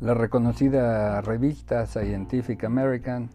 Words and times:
La 0.00 0.14
reconocida 0.14 1.20
revista 1.20 1.84
Scientific 1.84 2.64
American 2.64 3.28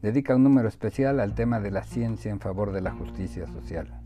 dedica 0.00 0.34
un 0.34 0.44
número 0.44 0.66
especial 0.66 1.20
al 1.20 1.34
tema 1.34 1.60
de 1.60 1.70
la 1.70 1.82
ciencia 1.82 2.30
en 2.30 2.40
favor 2.40 2.72
de 2.72 2.80
la 2.80 2.90
justicia 2.90 3.46
social. 3.46 4.00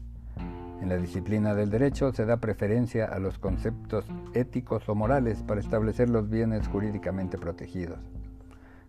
En 0.83 0.89
la 0.89 0.97
disciplina 0.97 1.55
del 1.55 1.71
derecho 1.71 2.13
se 2.13 2.27
da 2.27 2.39
preferencia 2.39 3.05
a 3.05 3.21
los 3.21 3.39
conceptos 3.39 4.07
éticos 4.35 4.89
o 4.89 4.97
morales 4.97 5.45
para 5.45 5.61
establecer 5.61 6.11
los 6.11 6.29
bienes 6.29 6.67
jurídicamente 6.67 7.39
protegidos. 7.39 8.01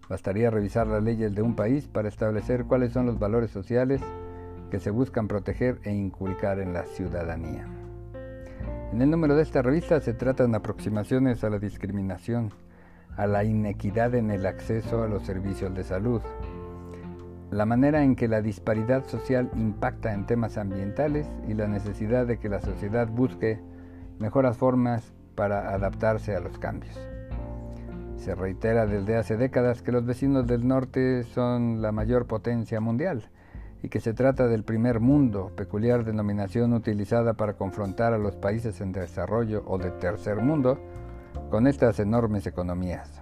Bastaría 0.09 0.49
revisar 0.49 0.87
las 0.87 1.03
leyes 1.03 1.35
de 1.35 1.43
un 1.43 1.55
país 1.55 1.87
para 1.87 2.07
establecer 2.07 2.65
cuáles 2.65 2.91
son 2.91 3.05
los 3.05 3.19
valores 3.19 3.51
sociales 3.51 4.01
que 4.71 4.79
se 4.79 4.89
buscan 4.89 5.27
proteger 5.27 5.79
e 5.83 5.93
inculcar 5.93 6.59
en 6.59 6.73
la 6.73 6.85
ciudadanía. 6.85 7.67
En 8.91 8.99
el 8.99 9.11
número 9.11 9.35
de 9.35 9.43
esta 9.43 9.61
revista 9.61 9.99
se 9.99 10.15
tratan 10.15 10.55
aproximaciones 10.55 11.43
a 11.43 11.51
la 11.51 11.59
discriminación, 11.59 12.51
a 13.17 13.27
la 13.27 13.43
inequidad 13.43 14.15
en 14.15 14.31
el 14.31 14.45
acceso 14.45 15.03
a 15.03 15.07
los 15.07 15.23
servicios 15.23 15.73
de 15.75 15.83
salud, 15.83 16.21
la 17.51 17.65
manera 17.65 18.03
en 18.03 18.15
que 18.15 18.29
la 18.29 18.41
disparidad 18.41 19.05
social 19.05 19.49
impacta 19.55 20.13
en 20.13 20.25
temas 20.25 20.57
ambientales 20.57 21.27
y 21.47 21.53
la 21.53 21.67
necesidad 21.67 22.25
de 22.25 22.37
que 22.37 22.47
la 22.47 22.61
sociedad 22.61 23.07
busque 23.07 23.59
mejoras 24.19 24.57
formas 24.57 25.13
para 25.35 25.73
adaptarse 25.73 26.35
a 26.35 26.39
los 26.39 26.57
cambios. 26.57 26.97
Se 28.15 28.35
reitera 28.35 28.85
desde 28.85 29.17
hace 29.17 29.35
décadas 29.35 29.81
que 29.81 29.91
los 29.91 30.05
vecinos 30.05 30.47
del 30.47 30.67
norte 30.67 31.23
son 31.23 31.81
la 31.81 31.91
mayor 31.91 32.27
potencia 32.27 32.79
mundial 32.79 33.23
y 33.83 33.89
que 33.89 33.99
se 33.99 34.13
trata 34.13 34.47
del 34.47 34.63
primer 34.63 34.99
mundo, 34.99 35.51
peculiar 35.55 36.05
denominación 36.05 36.73
utilizada 36.73 37.33
para 37.33 37.53
confrontar 37.53 38.13
a 38.13 38.17
los 38.17 38.35
países 38.35 38.79
en 38.79 38.91
desarrollo 38.91 39.63
o 39.65 39.77
de 39.77 39.89
tercer 39.91 40.37
mundo, 40.37 40.79
con 41.49 41.67
estas 41.67 41.99
enormes 41.99 42.47
economías. 42.47 43.21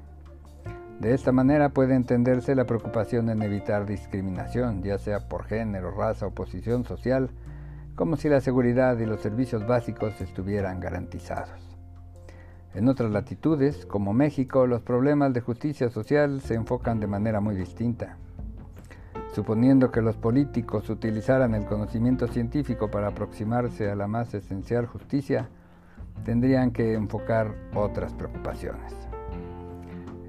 De 0.99 1.13
esta 1.13 1.31
manera 1.31 1.69
puede 1.69 1.95
entenderse 1.95 2.55
la 2.55 2.65
preocupación 2.65 3.29
en 3.29 3.41
evitar 3.41 3.85
discriminación, 3.85 4.83
ya 4.83 4.97
sea 4.97 5.29
por 5.29 5.45
género, 5.45 5.91
raza 5.91 6.27
o 6.27 6.31
posición 6.31 6.83
social, 6.83 7.29
como 7.95 8.17
si 8.17 8.27
la 8.27 8.41
seguridad 8.41 8.97
y 8.99 9.05
los 9.05 9.21
servicios 9.21 9.65
básicos 9.65 10.19
estuvieran 10.19 10.79
garantizados. 10.79 11.77
En 12.75 12.87
otras 12.87 13.11
latitudes, 13.11 13.85
como 13.85 14.13
México, 14.13 14.67
los 14.67 14.81
problemas 14.81 15.33
de 15.33 15.41
justicia 15.41 15.89
social 15.89 16.41
se 16.41 16.55
enfocan 16.55 16.99
de 16.99 17.07
manera 17.07 17.39
muy 17.39 17.55
distinta. 17.55 18.17
Suponiendo 19.33 19.91
que 19.91 20.01
los 20.01 20.17
políticos 20.17 20.89
utilizaran 20.89 21.55
el 21.55 21.65
conocimiento 21.65 22.27
científico 22.27 22.91
para 22.91 23.07
aproximarse 23.07 23.89
a 23.89 23.95
la 23.95 24.07
más 24.07 24.33
esencial 24.33 24.85
justicia, 24.85 25.49
tendrían 26.23 26.71
que 26.71 26.93
enfocar 26.93 27.53
otras 27.73 28.13
preocupaciones. 28.13 28.93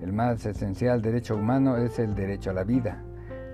El 0.03 0.13
más 0.13 0.45
esencial 0.47 1.03
derecho 1.03 1.37
humano 1.37 1.77
es 1.77 1.99
el 1.99 2.15
derecho 2.15 2.51
a 2.51 2.55
la 2.55 2.65
vida, 2.65 3.03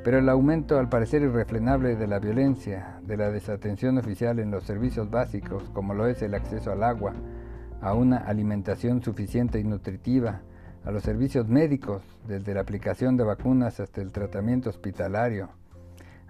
pero 0.05 0.19
el 0.19 0.29
aumento 0.29 0.79
al 0.79 0.89
parecer 0.89 1.23
irrefrenable 1.23 1.97
de 1.97 2.07
la 2.07 2.21
violencia, 2.21 3.01
de 3.03 3.17
la 3.17 3.31
desatención 3.31 3.99
oficial 3.99 4.39
en 4.39 4.53
los 4.53 4.63
servicios 4.63 5.11
básicos, 5.11 5.69
como 5.71 5.95
lo 5.95 6.07
es 6.07 6.23
el 6.23 6.35
acceso 6.35 6.71
al 6.71 6.85
agua, 6.85 7.13
a 7.81 7.95
una 7.95 8.19
alimentación 8.19 9.03
suficiente 9.03 9.59
y 9.59 9.65
nutritiva, 9.65 10.43
a 10.85 10.93
los 10.93 11.03
servicios 11.03 11.49
médicos, 11.49 12.03
desde 12.29 12.55
la 12.55 12.61
aplicación 12.61 13.17
de 13.17 13.25
vacunas 13.25 13.81
hasta 13.81 14.01
el 14.01 14.13
tratamiento 14.13 14.71
hospitalario, 14.71 15.49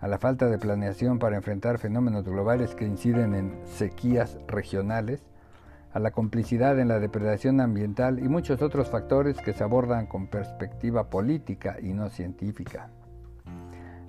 a 0.01 0.09
la 0.09 0.19
falta 0.19 0.47
de 0.47 0.59
planeación 0.59 1.19
para 1.19 1.37
enfrentar 1.37 1.79
fenómenos 1.79 2.25
globales 2.25 2.75
que 2.75 2.87
inciden 2.87 3.34
en 3.34 3.61
sequías 3.65 4.39
regionales, 4.49 5.21
a 5.97 5.98
la 5.98 6.11
complicidad 6.11 6.78
en 6.78 6.89
la 6.89 7.00
depredación 7.00 7.58
ambiental 7.58 8.19
y 8.19 8.28
muchos 8.28 8.61
otros 8.61 8.91
factores 8.91 9.39
que 9.39 9.55
se 9.55 9.64
abordan 9.64 10.06
con 10.06 10.27
perspectiva 10.27 11.08
política 11.08 11.78
y 11.80 11.94
no 11.94 12.11
científica. 12.11 12.91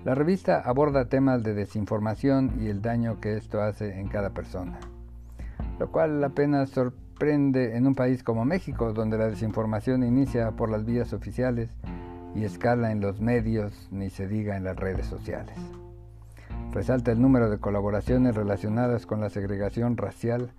La 0.04 0.14
revista 0.14 0.60
aborda 0.60 1.08
temas 1.08 1.42
de 1.42 1.54
desinformación 1.54 2.52
y 2.60 2.66
el 2.66 2.82
daño 2.82 3.22
que 3.22 3.38
esto 3.38 3.62
hace 3.62 3.98
en 4.00 4.08
cada 4.08 4.34
persona, 4.34 4.78
lo 5.78 5.90
cual 5.90 6.22
apenas 6.22 6.68
sorprende 6.68 7.74
en 7.78 7.86
un 7.86 7.94
país 7.94 8.22
como 8.22 8.44
México, 8.44 8.92
donde 8.92 9.16
la 9.16 9.28
desinformación 9.28 10.02
inicia 10.02 10.50
por 10.50 10.68
las 10.68 10.84
vías 10.84 11.14
oficiales 11.14 11.70
y 12.34 12.44
escala 12.44 12.92
en 12.92 13.00
los 13.00 13.22
medios, 13.22 13.88
ni 13.90 14.10
se 14.10 14.28
diga 14.28 14.58
en 14.58 14.64
las 14.64 14.76
redes 14.76 15.06
sociales. 15.06 15.56
Resalta 16.70 17.12
el 17.12 17.22
número 17.22 17.48
de 17.48 17.56
colaboraciones 17.56 18.34
relacionadas 18.34 19.06
con 19.06 19.22
la 19.22 19.30
segregación 19.30 19.96
racial 19.96 20.50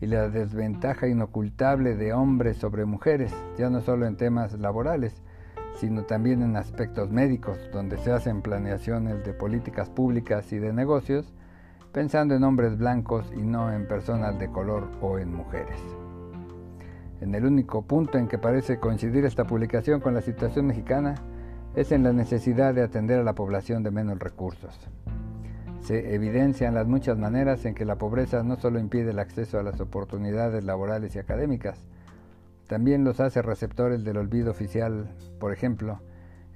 y 0.00 0.06
la 0.06 0.28
desventaja 0.28 1.08
inocultable 1.08 1.96
de 1.96 2.12
hombres 2.12 2.56
sobre 2.56 2.84
mujeres, 2.84 3.32
ya 3.58 3.70
no 3.70 3.80
solo 3.80 4.06
en 4.06 4.16
temas 4.16 4.54
laborales, 4.54 5.22
sino 5.76 6.04
también 6.04 6.42
en 6.42 6.56
aspectos 6.56 7.10
médicos, 7.10 7.58
donde 7.72 7.98
se 7.98 8.12
hacen 8.12 8.42
planeaciones 8.42 9.24
de 9.24 9.32
políticas 9.32 9.90
públicas 9.90 10.52
y 10.52 10.58
de 10.58 10.72
negocios, 10.72 11.32
pensando 11.92 12.34
en 12.34 12.44
hombres 12.44 12.78
blancos 12.78 13.30
y 13.36 13.42
no 13.42 13.72
en 13.72 13.86
personas 13.86 14.38
de 14.38 14.48
color 14.48 14.88
o 15.00 15.18
en 15.18 15.34
mujeres. 15.34 15.78
En 17.20 17.34
el 17.34 17.44
único 17.44 17.82
punto 17.82 18.18
en 18.18 18.26
que 18.26 18.38
parece 18.38 18.78
coincidir 18.78 19.24
esta 19.24 19.44
publicación 19.44 20.00
con 20.00 20.14
la 20.14 20.22
situación 20.22 20.66
mexicana 20.66 21.14
es 21.76 21.92
en 21.92 22.02
la 22.02 22.12
necesidad 22.12 22.74
de 22.74 22.82
atender 22.82 23.20
a 23.20 23.24
la 23.24 23.34
población 23.34 23.82
de 23.82 23.90
menos 23.90 24.18
recursos. 24.18 24.78
Se 25.82 26.14
evidencian 26.14 26.74
las 26.74 26.86
muchas 26.86 27.18
maneras 27.18 27.64
en 27.64 27.74
que 27.74 27.84
la 27.84 27.96
pobreza 27.96 28.44
no 28.44 28.56
solo 28.56 28.78
impide 28.78 29.10
el 29.10 29.18
acceso 29.18 29.58
a 29.58 29.64
las 29.64 29.80
oportunidades 29.80 30.62
laborales 30.62 31.16
y 31.16 31.18
académicas, 31.18 31.76
también 32.68 33.02
los 33.02 33.18
hace 33.18 33.42
receptores 33.42 34.04
del 34.04 34.16
olvido 34.16 34.52
oficial, 34.52 35.10
por 35.40 35.52
ejemplo, 35.52 35.98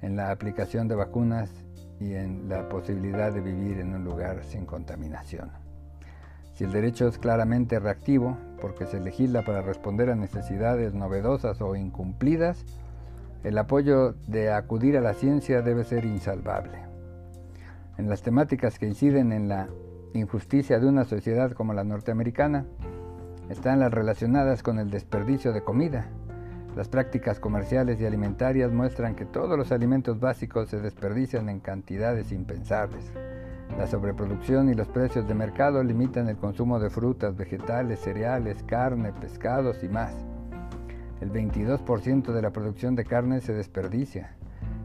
en 0.01 0.15
la 0.15 0.31
aplicación 0.31 0.87
de 0.87 0.95
vacunas 0.95 1.51
y 1.99 2.13
en 2.13 2.47
la 2.47 2.69
posibilidad 2.69 3.33
de 3.33 3.41
vivir 3.41 3.79
en 3.79 3.93
un 3.93 4.05
lugar 4.05 4.45
sin 4.45 4.65
contaminación. 4.65 5.51
Si 6.53 6.63
el 6.63 6.71
derecho 6.71 7.09
es 7.09 7.17
claramente 7.17 7.79
reactivo, 7.79 8.37
porque 8.61 8.85
se 8.85 9.01
legisla 9.01 9.43
para 9.43 9.61
responder 9.61 10.09
a 10.09 10.15
necesidades 10.15 10.93
novedosas 10.93 11.59
o 11.59 11.75
incumplidas, 11.75 12.63
el 13.43 13.57
apoyo 13.57 14.13
de 14.25 14.51
acudir 14.51 14.97
a 14.97 15.01
la 15.01 15.13
ciencia 15.13 15.61
debe 15.61 15.83
ser 15.83 16.05
insalvable 16.05 16.86
en 17.97 18.09
las 18.09 18.21
temáticas 18.21 18.77
que 18.77 18.87
inciden 18.87 19.31
en 19.31 19.49
la 19.49 19.69
injusticia 20.13 20.79
de 20.79 20.87
una 20.87 21.03
sociedad 21.03 21.51
como 21.51 21.73
la 21.73 21.83
norteamericana 21.83 22.65
están 23.49 23.79
las 23.79 23.93
relacionadas 23.93 24.61
con 24.61 24.79
el 24.79 24.89
desperdicio 24.89 25.53
de 25.53 25.63
comida. 25.63 26.09
Las 26.75 26.89
prácticas 26.89 27.39
comerciales 27.39 27.99
y 27.99 28.05
alimentarias 28.05 28.71
muestran 28.71 29.15
que 29.15 29.25
todos 29.25 29.57
los 29.57 29.71
alimentos 29.71 30.19
básicos 30.19 30.69
se 30.69 30.79
desperdician 30.79 31.49
en 31.49 31.59
cantidades 31.59 32.31
impensables. 32.31 33.11
La 33.77 33.87
sobreproducción 33.87 34.69
y 34.69 34.75
los 34.75 34.87
precios 34.87 35.27
de 35.27 35.33
mercado 35.33 35.83
limitan 35.83 36.29
el 36.29 36.37
consumo 36.37 36.79
de 36.79 36.89
frutas, 36.89 37.35
vegetales, 37.35 37.99
cereales, 37.99 38.63
carne, 38.63 39.11
pescados 39.13 39.83
y 39.83 39.89
más. 39.89 40.13
El 41.19 41.31
22% 41.31 42.31
de 42.31 42.41
la 42.41 42.51
producción 42.51 42.95
de 42.95 43.05
carne 43.05 43.41
se 43.41 43.53
desperdicia 43.53 44.37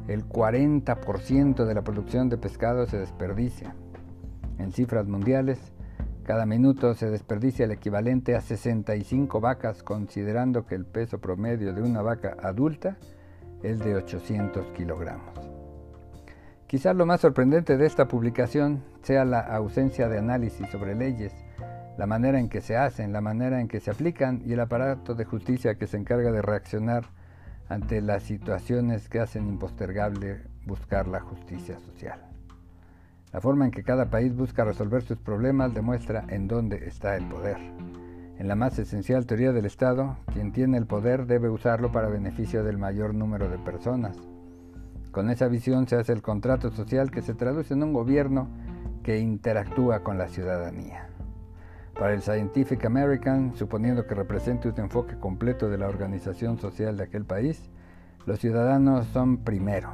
el 0.08 0.28
40% 0.28 1.64
de 1.64 1.74
la 1.74 1.82
producción 1.82 2.28
de 2.28 2.38
pescado 2.38 2.86
se 2.86 2.98
desperdicia. 2.98 3.74
En 4.58 4.72
cifras 4.72 5.06
mundiales, 5.06 5.58
cada 6.24 6.46
minuto 6.46 6.94
se 6.94 7.10
desperdicia 7.10 7.64
el 7.64 7.72
equivalente 7.72 8.36
a 8.36 8.40
65 8.40 9.40
vacas, 9.40 9.82
considerando 9.82 10.66
que 10.66 10.74
el 10.74 10.86
peso 10.86 11.18
promedio 11.18 11.72
de 11.72 11.82
una 11.82 12.02
vaca 12.02 12.36
adulta 12.40 12.96
es 13.62 13.78
de 13.80 13.94
800 13.96 14.66
kilogramos. 14.72 15.52
Quizás 16.66 16.96
lo 16.96 17.06
más 17.06 17.20
sorprendente 17.20 17.76
de 17.76 17.86
esta 17.86 18.08
publicación 18.08 18.82
sea 19.02 19.24
la 19.24 19.40
ausencia 19.40 20.08
de 20.08 20.18
análisis 20.18 20.68
sobre 20.70 20.94
leyes, 20.94 21.32
la 21.98 22.06
manera 22.06 22.38
en 22.38 22.48
que 22.48 22.60
se 22.60 22.76
hacen, 22.76 23.12
la 23.12 23.20
manera 23.20 23.60
en 23.60 23.68
que 23.68 23.80
se 23.80 23.90
aplican 23.90 24.42
y 24.46 24.52
el 24.52 24.60
aparato 24.60 25.14
de 25.14 25.24
justicia 25.24 25.74
que 25.74 25.86
se 25.86 25.98
encarga 25.98 26.32
de 26.32 26.40
reaccionar 26.40 27.04
ante 27.72 28.02
las 28.02 28.22
situaciones 28.24 29.08
que 29.08 29.18
hacen 29.18 29.48
impostergable 29.48 30.42
buscar 30.66 31.08
la 31.08 31.20
justicia 31.20 31.78
social. 31.78 32.20
La 33.32 33.40
forma 33.40 33.64
en 33.64 33.70
que 33.70 33.82
cada 33.82 34.10
país 34.10 34.36
busca 34.36 34.62
resolver 34.62 35.02
sus 35.02 35.16
problemas 35.16 35.72
demuestra 35.72 36.24
en 36.28 36.48
dónde 36.48 36.86
está 36.86 37.16
el 37.16 37.26
poder. 37.28 37.56
En 38.38 38.46
la 38.46 38.56
más 38.56 38.78
esencial 38.78 39.24
teoría 39.24 39.52
del 39.52 39.64
Estado, 39.64 40.18
quien 40.34 40.52
tiene 40.52 40.76
el 40.76 40.86
poder 40.86 41.24
debe 41.24 41.48
usarlo 41.48 41.92
para 41.92 42.08
beneficio 42.08 42.62
del 42.62 42.76
mayor 42.76 43.14
número 43.14 43.48
de 43.48 43.56
personas. 43.56 44.18
Con 45.10 45.30
esa 45.30 45.48
visión 45.48 45.88
se 45.88 45.96
hace 45.96 46.12
el 46.12 46.20
contrato 46.20 46.70
social 46.72 47.10
que 47.10 47.22
se 47.22 47.32
traduce 47.32 47.72
en 47.72 47.82
un 47.82 47.94
gobierno 47.94 48.48
que 49.02 49.18
interactúa 49.18 50.00
con 50.00 50.18
la 50.18 50.28
ciudadanía. 50.28 51.11
Para 52.02 52.14
el 52.14 52.22
Scientific 52.22 52.84
American, 52.84 53.54
suponiendo 53.54 54.08
que 54.08 54.16
represente 54.16 54.68
un 54.68 54.80
enfoque 54.80 55.16
completo 55.20 55.70
de 55.70 55.78
la 55.78 55.86
organización 55.86 56.58
social 56.58 56.96
de 56.96 57.04
aquel 57.04 57.24
país, 57.24 57.70
los 58.26 58.40
ciudadanos 58.40 59.06
son 59.12 59.36
primero. 59.36 59.90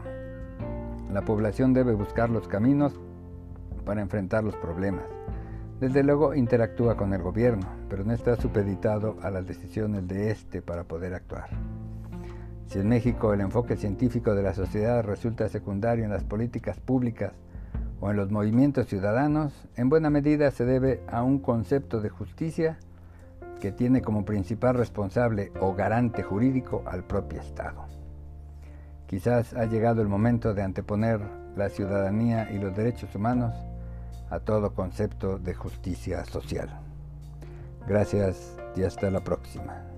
La 1.13 1.21
población 1.21 1.75
debe 1.75 1.93
buscar 1.93 2.31
los 2.31 2.49
caminos 2.49 2.99
para 3.85 4.01
enfrentar 4.01 4.43
los 4.43 4.57
problemas. 4.57 5.05
Desde 5.81 6.03
luego 6.03 6.35
interactúa 6.35 6.97
con 6.97 7.13
el 7.13 7.21
gobierno, 7.21 7.67
pero 7.91 8.05
no 8.05 8.15
está 8.15 8.37
supeditado 8.37 9.19
a 9.21 9.31
las 9.31 9.47
decisiones 9.47 10.09
de 10.09 10.31
éste 10.31 10.63
para 10.63 10.85
poder 10.85 11.13
actuar. 11.13 11.51
Si 12.69 12.79
en 12.79 12.89
México 12.89 13.35
el 13.35 13.43
enfoque 13.43 13.77
científico 13.77 14.35
de 14.35 14.45
la 14.45 14.55
sociedad 14.55 15.05
resulta 15.05 15.51
secundario 15.51 16.07
en 16.07 16.11
las 16.11 16.25
políticas 16.25 16.81
públicas 16.81 17.35
o 18.01 18.11
en 18.11 18.17
los 18.17 18.31
movimientos 18.31 18.87
ciudadanos, 18.87 19.53
en 19.77 19.89
buena 19.89 20.11
medida 20.11 20.51
se 20.51 20.65
debe 20.65 21.01
a 21.09 21.23
un 21.23 21.39
concepto 21.39 22.01
de 22.01 22.09
justicia 22.09 22.79
que 23.61 23.73
tiene 23.73 24.03
como 24.03 24.25
principal 24.25 24.77
responsable 24.77 25.53
o 25.61 25.75
garante 25.75 26.23
jurídico 26.23 26.83
al 26.87 27.05
propio 27.05 27.41
Estado. 27.41 27.87
Quizás 29.07 29.55
ha 29.55 29.65
llegado 29.65 30.03
el 30.03 30.09
momento 30.09 30.55
de 30.55 30.63
anteponer 30.63 31.21
la 31.57 31.69
ciudadanía 31.71 32.51
y 32.53 32.59
los 32.59 32.77
derechos 32.77 33.15
humanos 33.15 33.55
a 34.31 34.39
todo 34.41 34.75
concepto 34.75 35.39
de 35.39 35.55
justicia 35.55 36.25
social. 36.25 36.69
Gracias 37.89 38.57
y 38.77 38.83
hasta 38.83 39.11
la 39.11 39.21
próxima. 39.21 39.98